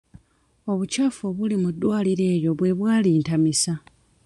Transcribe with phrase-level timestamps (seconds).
[0.71, 3.73] Obukyafu obuli mu ddwaliro eryo bwe bwa lintamisa.